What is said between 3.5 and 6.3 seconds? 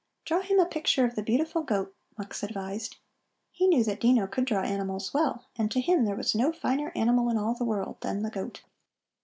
He knew that Dino could draw animals well, and to him there